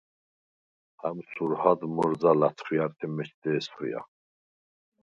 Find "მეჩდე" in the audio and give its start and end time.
3.15-3.49